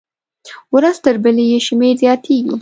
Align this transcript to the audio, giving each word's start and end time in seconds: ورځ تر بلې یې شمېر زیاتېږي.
ورځ 0.75 0.97
تر 1.05 1.15
بلې 1.23 1.45
یې 1.51 1.59
شمېر 1.67 1.95
زیاتېږي. 2.03 2.55